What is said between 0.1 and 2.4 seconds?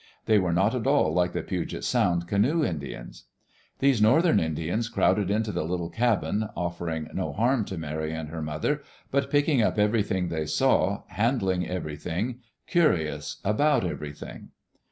They were not at all like the Puget Sound